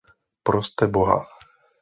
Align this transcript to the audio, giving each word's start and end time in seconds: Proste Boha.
Proste 0.47 0.87
Boha. 0.95 1.19